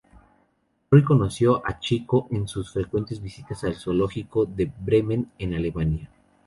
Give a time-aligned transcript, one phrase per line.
[0.89, 6.09] Roy conoció a Chico en sus frecuentes visitas al Zoológico de Bremen en Alemania.